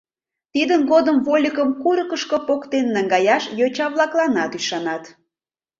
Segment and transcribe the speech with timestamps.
[0.53, 5.03] Тидын годым вольыкым курыкышко поктен наҥгаяш йоча-влакланат ӱшанат.